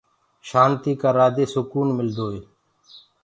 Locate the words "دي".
1.35-1.45